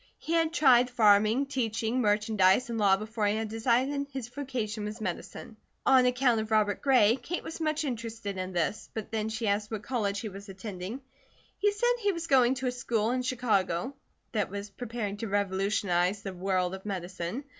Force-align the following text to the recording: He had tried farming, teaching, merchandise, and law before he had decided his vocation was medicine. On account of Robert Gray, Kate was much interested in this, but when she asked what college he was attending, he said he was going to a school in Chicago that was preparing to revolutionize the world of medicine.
He 0.17 0.33
had 0.33 0.51
tried 0.51 0.89
farming, 0.89 1.45
teaching, 1.45 2.01
merchandise, 2.01 2.71
and 2.71 2.79
law 2.79 2.97
before 2.97 3.27
he 3.27 3.35
had 3.35 3.49
decided 3.49 4.07
his 4.11 4.29
vocation 4.29 4.83
was 4.85 4.99
medicine. 4.99 5.57
On 5.85 6.07
account 6.07 6.41
of 6.41 6.49
Robert 6.49 6.81
Gray, 6.81 7.17
Kate 7.21 7.43
was 7.43 7.61
much 7.61 7.83
interested 7.85 8.35
in 8.35 8.51
this, 8.51 8.89
but 8.95 9.09
when 9.11 9.29
she 9.29 9.47
asked 9.47 9.69
what 9.69 9.83
college 9.83 10.19
he 10.21 10.27
was 10.29 10.49
attending, 10.49 11.01
he 11.59 11.71
said 11.71 11.93
he 11.99 12.13
was 12.13 12.25
going 12.25 12.55
to 12.55 12.65
a 12.67 12.71
school 12.71 13.11
in 13.11 13.21
Chicago 13.21 13.93
that 14.31 14.49
was 14.49 14.71
preparing 14.71 15.17
to 15.17 15.27
revolutionize 15.27 16.23
the 16.23 16.33
world 16.33 16.73
of 16.73 16.83
medicine. 16.83 17.43